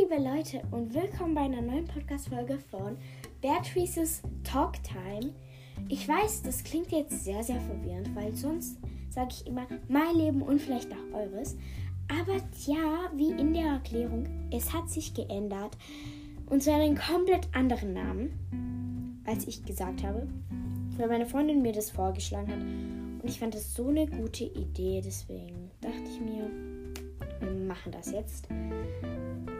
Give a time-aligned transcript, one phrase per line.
[0.00, 2.96] liebe Leute und willkommen bei einer neuen Podcast-Folge von
[3.42, 5.34] Beatrice's Talk Time.
[5.88, 8.78] Ich weiß, das klingt jetzt sehr, sehr verwirrend, weil sonst
[9.10, 11.54] sage ich immer mein Leben und vielleicht auch eures.
[12.08, 12.36] Aber
[12.66, 15.76] ja, wie in der Erklärung, es hat sich geändert.
[16.46, 20.26] Und zwar einen komplett anderen Namen, als ich gesagt habe.
[20.96, 23.22] Weil meine Freundin mir das vorgeschlagen hat.
[23.22, 25.02] Und ich fand das so eine gute Idee.
[25.04, 26.50] Deswegen dachte ich mir,
[27.40, 28.48] wir machen das jetzt.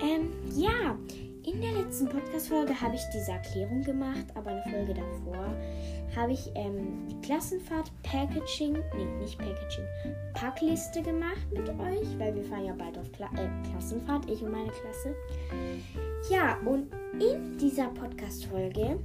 [0.03, 0.97] Ähm, ja,
[1.45, 5.55] in der letzten Podcast-Folge habe ich diese Erklärung gemacht, aber eine Folge davor
[6.15, 9.85] habe ich ähm, die Klassenfahrt Packaging, nee, nicht Packaging,
[10.35, 14.53] Packliste gemacht mit euch, weil wir fahren ja bald auf Kla äh, Klassenfahrt, ich und
[14.53, 15.15] meine Klasse.
[16.31, 16.89] Ja, und
[17.21, 18.99] in dieser Podcast-Folge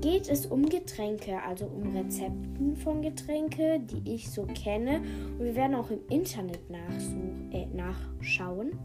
[0.00, 5.00] geht es um Getränke, also um Rezepten von Getränke, die ich so kenne.
[5.38, 6.60] Und wir werden auch im Internet
[7.50, 8.78] äh, nachschauen.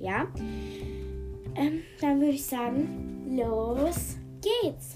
[0.00, 0.26] Ja.
[1.54, 4.94] Ähm, dann würde ich sagen, los geht's.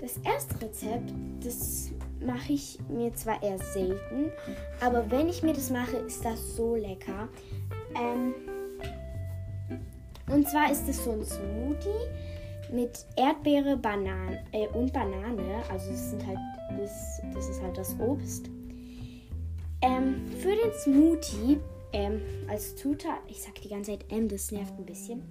[0.00, 1.90] Das erste Rezept, das
[2.24, 4.30] mache ich mir zwar eher selten,
[4.80, 7.28] aber wenn ich mir das mache, ist das so lecker.
[7.94, 8.34] Ähm,
[10.30, 15.62] und zwar ist es so ein Smoothie mit Erdbeere, Banane äh, und Banane.
[15.70, 16.38] Also das sind halt
[16.78, 18.50] das, das ist halt das Obst.
[19.82, 21.60] Ähm, für den Smoothie
[21.92, 25.22] ähm, als Zutat, ich sag die ganze Zeit M, das nervt ein bisschen.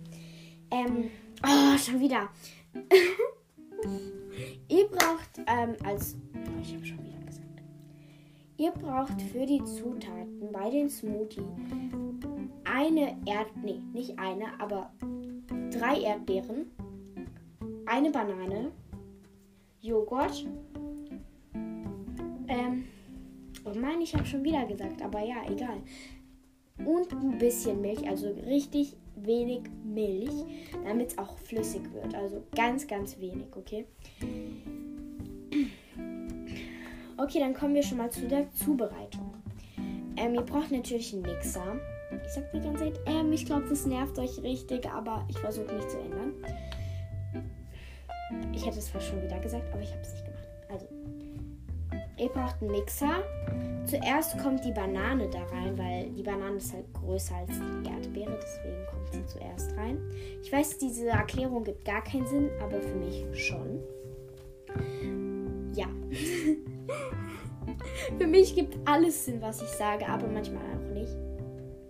[0.69, 1.09] Ähm,
[1.43, 2.29] oh, schon wieder.
[4.69, 7.61] Ihr braucht ähm, als, oh, ich habe schon wieder gesagt.
[8.57, 11.45] Ihr braucht für die Zutaten bei den Smoothie
[12.63, 14.93] eine Erd, nee, nicht eine, aber
[15.71, 16.71] drei Erdbeeren,
[17.85, 18.71] eine Banane,
[19.81, 20.45] Joghurt,
[22.47, 22.85] ähm,
[23.65, 25.81] oh mein, ich habe schon wieder gesagt, aber ja, egal.
[26.77, 30.31] Und ein bisschen Milch, also richtig wenig Milch,
[30.83, 32.15] damit es auch flüssig wird.
[32.15, 33.85] Also ganz, ganz wenig, okay?
[37.17, 39.35] Okay, dann kommen wir schon mal zu der Zubereitung.
[40.17, 41.79] Ähm, ihr braucht natürlich einen Mixer.
[42.25, 45.73] Ich sag die ganze Zeit, ähm, ich glaube, das nervt euch richtig, aber ich versuche
[45.73, 46.33] mich zu ändern.
[48.53, 50.47] Ich hätte es fast schon wieder gesagt, aber ich habe es nicht gemacht.
[50.69, 50.87] Also,
[52.17, 53.23] ihr braucht einen Mixer.
[53.91, 58.39] Zuerst kommt die Banane da rein, weil die Banane ist halt größer als die Erdbeere,
[58.41, 59.99] deswegen kommt sie zuerst rein.
[60.41, 63.81] Ich weiß, diese Erklärung gibt gar keinen Sinn, aber für mich schon.
[65.75, 65.87] Ja.
[68.17, 71.13] für mich gibt alles Sinn, was ich sage, aber manchmal auch nicht.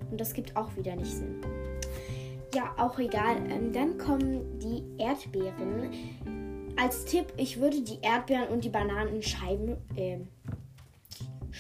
[0.10, 1.40] Und das gibt auch wieder nicht Sinn.
[2.56, 3.36] Ja, auch egal.
[3.48, 5.92] Ähm, dann kommen die Erdbeeren.
[6.78, 10.18] Als Tipp, ich würde die Erdbeeren und die Bananen in Scheiben äh,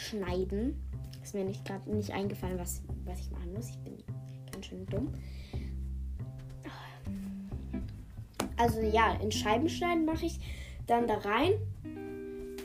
[0.02, 0.82] schneiden.
[1.24, 3.70] Ist mir nicht gerade nicht eingefallen, was, was ich machen muss.
[3.70, 3.98] Ich bin
[4.52, 5.14] ganz schön dumm.
[8.58, 10.40] Also ja, in Scheiben schneiden mache ich
[10.86, 11.54] dann da rein.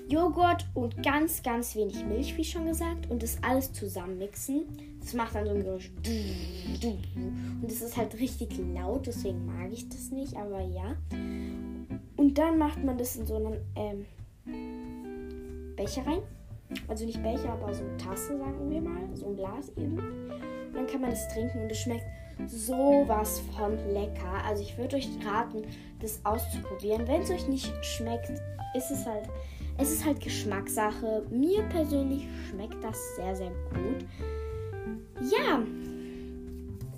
[0.08, 3.10] Joghurt und ganz, ganz wenig Milch, wie schon gesagt.
[3.10, 4.66] Und das alles zusammen mixen.
[5.00, 5.90] Das macht dann so ein Geräusch.
[6.02, 10.96] Und das ist halt richtig laut, deswegen mag ich das nicht, aber ja.
[12.16, 14.04] Und dann macht man das in so einen ähm,
[15.76, 16.22] Becher rein.
[16.88, 19.02] Also nicht Becher, aber so Tasse, sagen wir mal.
[19.14, 19.98] So ein Glas eben.
[19.98, 22.04] Und dann kann man das trinken und es schmeckt
[22.46, 24.44] sowas von lecker.
[24.46, 25.62] Also ich würde euch raten,
[26.00, 27.06] das auszuprobieren.
[27.06, 28.30] Wenn es euch nicht schmeckt,
[28.74, 29.28] ist es halt,
[29.78, 31.24] es ist halt Geschmackssache.
[31.30, 34.04] Mir persönlich schmeckt das sehr, sehr gut.
[35.32, 35.62] Ja,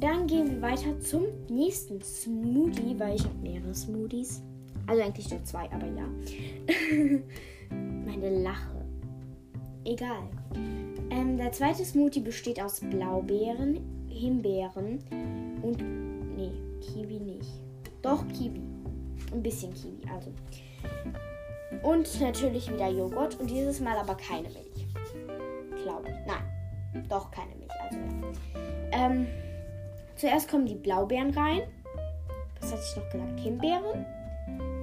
[0.01, 4.43] dann gehen wir weiter zum nächsten Smoothie, weil ich habe mehrere Smoothies.
[4.87, 6.09] Also eigentlich nur zwei, aber ja.
[7.71, 8.88] Meine Lache
[9.85, 10.29] egal.
[11.11, 14.99] Ähm, der zweite Smoothie besteht aus Blaubeeren, Himbeeren
[15.63, 15.83] und.
[16.37, 17.51] Nee, Kiwi nicht.
[18.03, 18.61] Doch, Kiwi.
[19.33, 20.33] Ein bisschen Kiwi, also.
[21.83, 24.87] Und natürlich wieder Joghurt und dieses Mal aber keine Milch.
[25.83, 26.17] Glaube ich.
[26.27, 27.99] Nein, doch keine Milch, also.
[28.93, 29.27] Ähm,
[30.17, 31.63] zuerst kommen die Blaubeeren rein.
[32.61, 33.41] Was hatte ich noch gesagt?
[33.41, 34.07] Himbeeren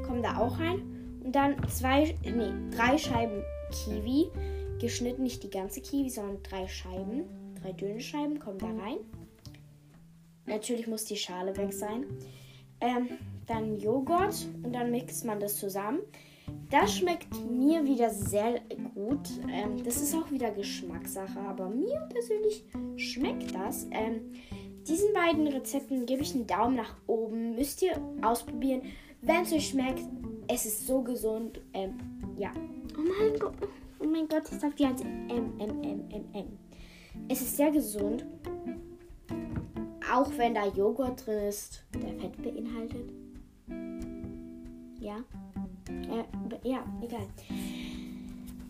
[0.05, 0.81] kommen da auch rein.
[1.23, 4.29] Und dann zwei, nee, drei Scheiben Kiwi
[4.79, 7.23] geschnitten, nicht die ganze Kiwi, sondern drei Scheiben.
[7.61, 8.97] Drei dünne Scheiben kommen da rein.
[10.45, 12.05] Natürlich muss die Schale weg sein.
[12.81, 13.09] Ähm,
[13.47, 15.99] dann Joghurt und dann mixt man das zusammen.
[16.69, 18.61] Das schmeckt mir wieder sehr
[18.93, 19.29] gut.
[19.51, 22.63] Ähm, das ist auch wieder Geschmackssache, aber mir persönlich
[22.97, 23.87] schmeckt das.
[23.91, 24.33] Ähm,
[24.87, 27.55] diesen beiden Rezepten gebe ich einen Daumen nach oben.
[27.55, 28.81] Müsst ihr ausprobieren.
[29.21, 30.03] Wenn es euch schmeckt,
[30.47, 31.59] es ist so gesund.
[31.73, 31.97] Ähm,
[32.37, 32.51] ja.
[32.95, 33.55] Oh mein Gott.
[34.05, 36.59] Oh mein Gott, ich sag die ganze M, M, M, M, M.
[37.27, 38.23] Es ist sehr gesund.
[40.13, 43.11] auch wenn da Joghurt drin ist, der Fett beinhaltet.
[44.99, 45.17] Ja.
[45.89, 47.25] Äh, ja, egal.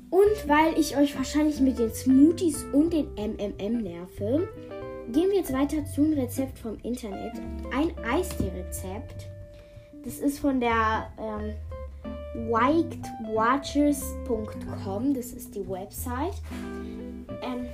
[0.09, 4.47] Und weil ich euch wahrscheinlich mit den Smoothies und den MMM nerve,
[5.11, 7.33] gehen wir jetzt weiter zum Rezept vom Internet.
[7.73, 9.27] Ein Eistee-Rezept.
[10.05, 11.55] Das ist von der ähm,
[12.35, 15.13] wikedwatchers.com.
[15.13, 16.35] Das ist die Website.
[17.41, 17.65] Ähm,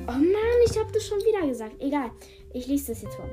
[0.00, 1.80] oh Mann, ich habe das schon wieder gesagt.
[1.80, 2.10] Egal,
[2.52, 3.28] ich lese das jetzt vor.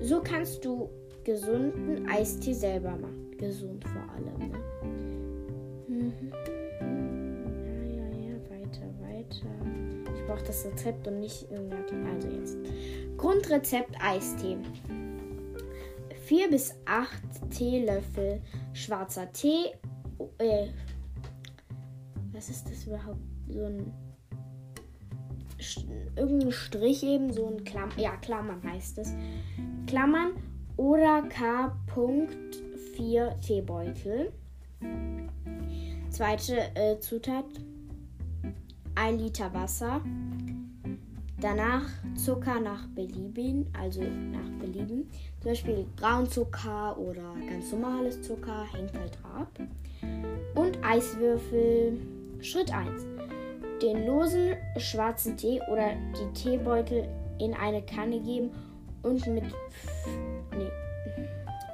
[0.00, 0.88] So kannst du
[1.24, 3.32] gesunden Eistee selber machen.
[3.36, 4.58] Gesund vor allem, ne?
[5.88, 6.32] Mhm.
[7.64, 9.50] Ja, ja, ja, weiter, weiter.
[10.14, 12.06] Ich brauche das Rezept und nicht irgendein.
[12.06, 12.56] Also jetzt.
[13.16, 14.56] Grundrezept Eistee.
[16.26, 17.08] 4 bis 8
[17.50, 18.40] Teelöffel
[18.72, 19.66] schwarzer Tee.
[20.38, 20.68] Äh,
[22.32, 23.20] was ist das überhaupt?
[23.48, 23.92] So ein.
[26.16, 27.98] Irgendein Strich eben, so ein Klammern.
[27.98, 29.14] Ja, Klammern heißt es.
[29.86, 30.32] Klammern
[30.76, 34.32] oder K.4 Teebeutel.
[36.10, 37.46] Zweite äh, Zutat:
[38.94, 40.02] 1 Liter Wasser.
[41.38, 45.08] Danach Zucker nach Belieben, also nach Belieben.
[45.40, 49.50] Zum Beispiel Braunzucker oder ganz normales Zucker, hängt halt ab.
[50.86, 51.98] Eiswürfel.
[52.40, 53.06] Schritt 1.
[53.82, 58.50] Den losen schwarzen Tee oder die Teebeutel in eine Kanne geben
[59.02, 59.44] und mit
[60.56, 60.70] nee,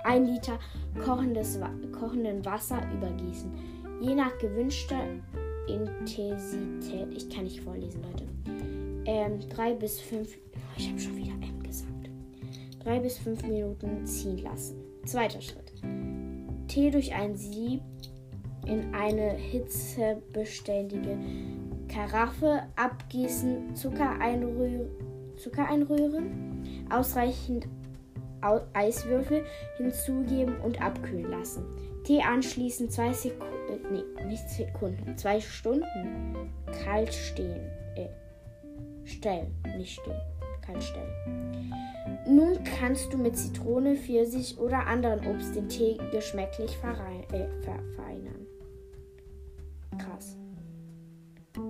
[0.04, 0.58] 1 Liter
[1.04, 1.58] kochendes,
[1.92, 3.52] kochenden Wasser übergießen.
[4.00, 5.00] Je nach gewünschter
[5.68, 7.08] Intensität.
[7.14, 8.26] Ich kann nicht vorlesen, Leute
[9.04, 10.36] ähm, drei bis fünf.
[10.54, 12.10] Oh, ich habe schon wieder M gesagt.
[12.82, 14.76] Drei bis fünf Minuten ziehen lassen.
[15.04, 15.72] Zweiter Schritt.
[16.68, 17.80] Tee durch ein Sieb
[18.66, 21.18] in eine hitzebeständige
[21.88, 24.88] Karaffe abgießen, Zucker, einrühr
[25.36, 27.66] Zucker einrühren, ausreichend
[28.72, 29.44] Eiswürfel
[29.76, 31.64] hinzugeben und abkühlen lassen.
[32.04, 33.52] Tee anschließend zwei Sekunden,
[33.92, 36.50] nee, nicht Sekunden, zwei Stunden
[36.84, 37.70] kalt stehen.
[37.94, 38.08] Äh,
[39.04, 40.20] Stellen, nicht stehen.
[40.64, 41.72] Kein Stellen.
[42.26, 48.46] Nun kannst du mit Zitrone, Pfirsich oder anderen Obst den Tee geschmacklich äh, verfeinern.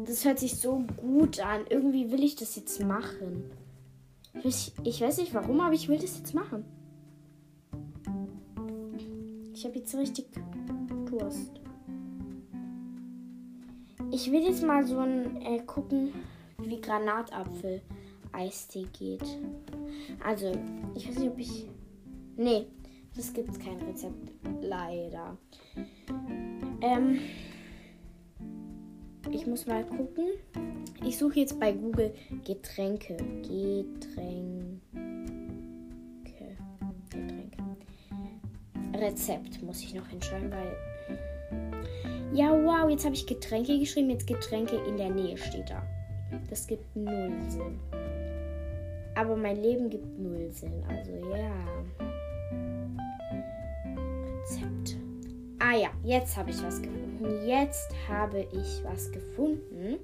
[0.07, 1.63] Das hört sich so gut an.
[1.69, 3.45] Irgendwie will ich das jetzt machen.
[4.45, 6.65] Ich, weiß nicht warum, aber ich will das jetzt machen.
[9.55, 10.27] Ich habe jetzt richtig
[11.07, 11.53] Durst.
[14.11, 16.13] Ich will jetzt mal so ein äh, gucken,
[16.59, 17.83] wie Granatapfel
[18.33, 19.25] Eistee geht.
[20.25, 20.53] Also,
[20.95, 21.69] ich weiß nicht, ob ich.
[22.37, 22.67] Nee,
[23.15, 24.33] das gibt es kein Rezept.
[24.61, 25.37] Leider.
[26.81, 27.19] Ähm.
[29.31, 30.27] Ich muss mal gucken.
[31.05, 32.13] Ich suche jetzt bei Google
[32.45, 33.17] Getränke.
[33.43, 34.81] Getränke.
[36.25, 37.59] Getränke.
[38.95, 40.77] Rezept muss ich noch hinschreiben, weil.
[42.35, 44.11] Ja, wow, jetzt habe ich Getränke geschrieben.
[44.11, 45.83] Jetzt Getränke in der Nähe steht da.
[46.49, 47.79] Das gibt null Sinn.
[49.15, 50.83] Aber mein Leben gibt null Sinn.
[50.89, 51.53] Also ja.
[54.41, 54.97] Rezept.
[55.59, 56.81] Ah ja, jetzt habe ich was
[57.23, 57.47] gefunden.
[57.47, 59.99] Jetzt habe ich was gefunden.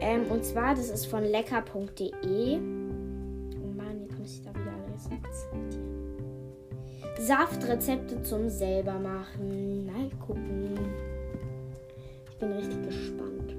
[0.00, 2.56] Ähm, und zwar, das ist von lecker.de.
[2.56, 5.98] Oh Mann, jetzt muss ich da wieder zitieren.
[7.18, 9.86] Saftrezepte zum selber machen.
[9.86, 10.78] Mal gucken.
[12.30, 13.56] Ich bin richtig gespannt.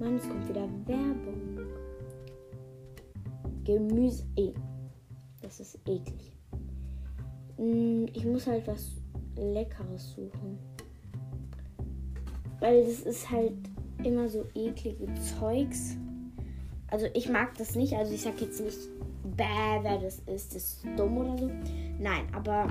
[0.00, 1.58] Mann, es kommt wieder Werbung.
[3.64, 4.24] Gemüse.
[4.36, 4.52] Eh.
[5.40, 6.32] Das ist eklig.
[7.56, 8.96] Hm, ich muss halt was
[9.36, 10.58] Leckeres suchen.
[12.60, 13.54] Weil das ist halt
[14.04, 15.96] immer so eklige Zeugs.
[16.88, 17.94] Also ich mag das nicht.
[17.94, 18.78] Also ich sag jetzt nicht,
[19.36, 21.50] bäh, wer das ist, das ist dumm oder so.
[21.98, 22.66] Nein, aber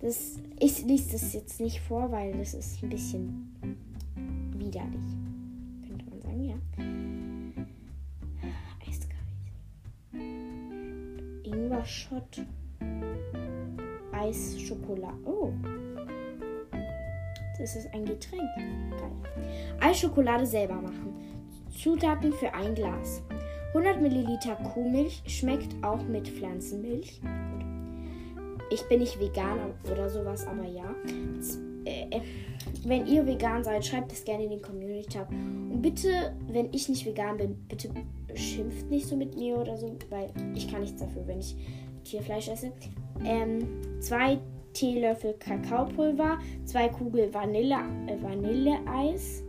[0.00, 3.54] das, ich lese das jetzt nicht vor, weil das ist ein bisschen
[4.58, 5.16] widerlich.
[11.46, 12.46] Ingwer-Shot.
[14.12, 15.16] Eis, Schokolade.
[15.24, 15.52] Oh.
[17.58, 18.42] Ist ein Getränk.
[18.56, 19.10] Geil.
[19.80, 21.14] Eisschokolade selber machen.
[21.70, 23.22] Zutaten für ein Glas.
[23.68, 27.20] 100 Milliliter Kuhmilch schmeckt auch mit Pflanzenmilch.
[28.70, 29.58] Ich bin nicht vegan
[29.90, 30.94] oder sowas, aber ja.
[31.84, 32.20] Äh, äh,
[32.84, 35.30] wenn ihr vegan seid, schreibt es gerne in den Community Tab.
[35.30, 37.90] Und bitte, wenn ich nicht vegan bin, bitte
[38.34, 41.56] schimpft nicht so mit mir oder so, weil ich kann nichts dafür, wenn ich
[42.04, 42.72] Tierfleisch esse.
[43.24, 43.68] Ähm,
[44.00, 44.38] zwei
[44.76, 47.78] Teelöffel Kakaopulver, zwei Kugel Vanille,
[48.08, 49.42] äh, Vanilleeis,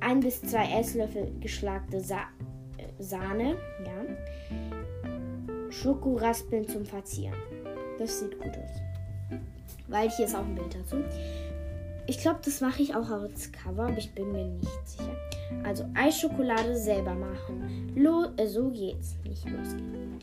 [0.00, 2.20] ein bis zwei Esslöffel geschlagte Sa
[2.78, 5.70] äh, Sahne, ja.
[5.70, 7.36] Schokoraspeln zum Verzieren.
[7.98, 9.38] Das sieht gut aus.
[9.88, 10.96] Weil hier ist auch ein Bild dazu.
[12.06, 15.14] Ich glaube, das mache ich auch als Cover, aber ich bin mir nicht sicher.
[15.62, 17.92] Also Eisschokolade selber machen.
[17.94, 19.14] Lo äh, so geht's.
[19.24, 20.18] Nicht losgehen.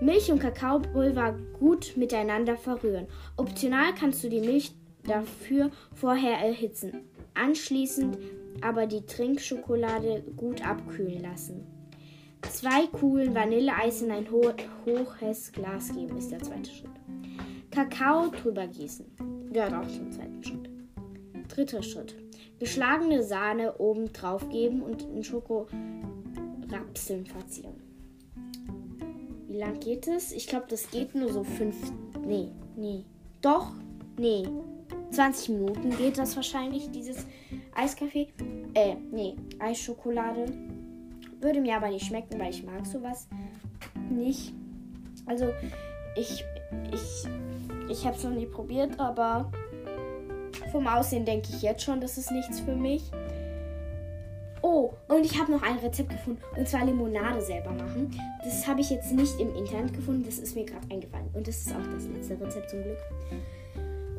[0.00, 3.06] Milch und Kakaopulver gut miteinander verrühren.
[3.36, 4.74] Optional kannst du die Milch
[5.04, 7.04] dafür vorher erhitzen.
[7.34, 8.18] Anschließend
[8.60, 11.66] aber die Trinkschokolade gut abkühlen lassen.
[12.42, 14.52] Zwei Kugeln Vanilleeis in ein ho
[14.84, 16.90] hohes Glas geben, ist der zweite Schritt.
[17.70, 19.06] Kakao drüber gießen.
[19.50, 20.70] Gehört auch zum zweiten Schritt.
[21.48, 22.16] Dritter Schritt.
[22.58, 27.83] Geschlagene Sahne oben drauf geben und in Schokorapseln verzieren.
[29.54, 30.32] Wie lang geht es?
[30.32, 31.76] Ich glaube, das geht nur so fünf.
[32.26, 33.04] Nee, nee.
[33.40, 33.70] Doch,
[34.18, 34.48] nee.
[35.12, 37.24] 20 Minuten geht das wahrscheinlich, dieses
[37.72, 38.32] Eiskaffee.
[38.74, 40.46] Äh, nee, Eisschokolade.
[41.40, 43.28] Würde mir aber nicht schmecken, weil ich mag sowas
[44.10, 44.52] nicht.
[45.26, 45.52] Also,
[46.16, 46.44] ich,
[46.92, 47.28] ich,
[47.88, 49.52] ich habe es noch nie probiert, aber
[50.72, 53.08] vom Aussehen denke ich jetzt schon, das ist nichts für mich.
[54.66, 56.40] Oh, und ich habe noch ein Rezept gefunden.
[56.56, 58.18] Und zwar Limonade selber machen.
[58.42, 60.22] Das habe ich jetzt nicht im Internet gefunden.
[60.24, 61.28] Das ist mir gerade eingefallen.
[61.34, 62.96] Und das ist auch das letzte Rezept zum Glück.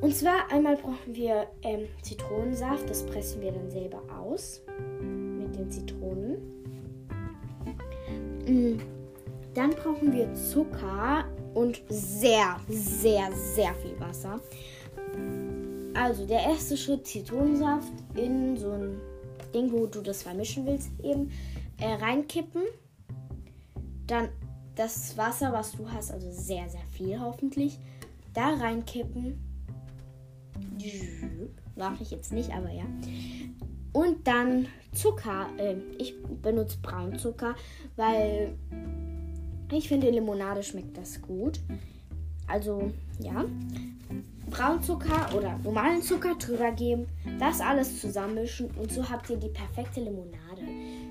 [0.01, 2.87] Und zwar einmal brauchen wir ähm, Zitronensaft.
[2.87, 4.61] Das pressen wir dann selber aus.
[5.01, 6.37] Mit den Zitronen.
[8.45, 8.79] Mm.
[9.55, 11.25] Dann brauchen wir Zucker
[11.55, 14.39] und sehr, sehr, sehr viel Wasser.
[15.95, 19.01] Also der erste Schritt Zitronensaft in so ein
[19.55, 21.31] Ding, wo du das vermischen willst, eben
[21.79, 22.63] äh, reinkippen.
[24.05, 24.29] Dann
[24.75, 27.79] das Wasser, was du hast, also sehr, sehr viel hoffentlich,
[28.33, 29.39] da reinkippen.
[31.75, 32.85] Mache ich jetzt nicht, aber ja.
[33.93, 35.47] Und dann Zucker.
[35.57, 37.55] Äh, ich benutze Braunzucker,
[37.95, 38.55] weil
[39.71, 41.59] ich finde, Limonade schmeckt das gut.
[42.47, 43.45] Also, ja.
[44.49, 47.07] Braunzucker oder normalen Zucker drüber geben,
[47.39, 50.61] das alles zusammenmischen und so habt ihr die perfekte Limonade.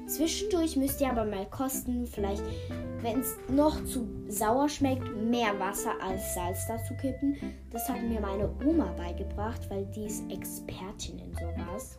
[0.07, 2.43] Zwischendurch müsst ihr aber mal kosten, vielleicht,
[3.01, 7.37] wenn es noch zu sauer schmeckt, mehr Wasser als Salz dazu kippen.
[7.73, 11.97] Das hat mir meine Oma beigebracht, weil die ist Expertin in sowas.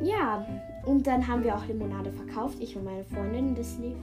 [0.00, 0.46] Ja,
[0.84, 3.54] und dann haben wir auch Limonade verkauft, ich und meine Freundin.
[3.54, 3.96] Das lief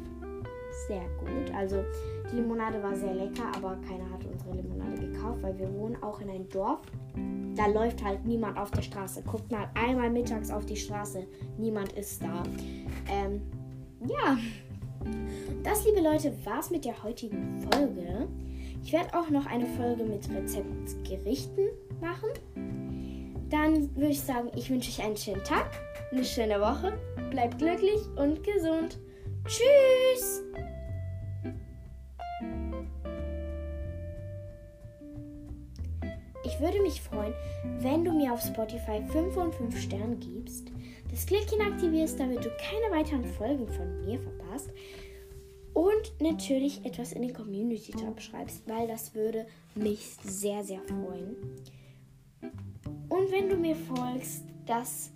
[0.87, 1.53] sehr gut.
[1.55, 1.83] Also
[2.31, 6.19] die Limonade war sehr lecker, aber keiner hat unsere Limonade gekauft, weil wir wohnen auch
[6.21, 6.81] in einem Dorf.
[7.55, 9.23] Da läuft halt niemand auf der Straße.
[9.23, 11.25] Guckt mal einmal mittags auf die Straße.
[11.57, 12.43] Niemand ist da.
[13.09, 13.41] Ähm,
[14.07, 14.37] ja.
[15.63, 18.27] Das, liebe Leute, war's mit der heutigen Folge.
[18.83, 21.69] Ich werde auch noch eine Folge mit Rezeptgerichten
[22.01, 22.29] machen.
[23.49, 25.69] Dann würde ich sagen, ich wünsche euch einen schönen Tag,
[26.11, 26.97] eine schöne Woche.
[27.29, 28.99] Bleibt glücklich und gesund.
[29.45, 30.43] Tschüss!
[36.93, 37.33] Mich freuen,
[37.79, 40.67] wenn du mir auf Spotify 5 von 5 Sternen gibst,
[41.09, 44.69] das Glöckchen aktivierst, damit du keine weiteren Folgen von mir verpasst
[45.73, 51.35] und natürlich etwas in den Community-Tab schreibst, weil das würde mich sehr, sehr freuen.
[53.09, 55.11] Und wenn du mir folgst, das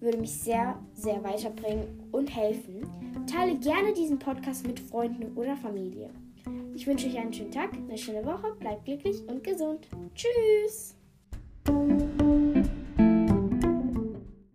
[0.00, 2.86] würde mich sehr, sehr weiterbringen und helfen.
[3.26, 6.10] Teile gerne diesen Podcast mit Freunden oder Familie.
[6.74, 9.88] Ich wünsche euch einen schönen Tag, eine schöne Woche, bleibt glücklich und gesund.
[10.14, 10.96] Tschüss!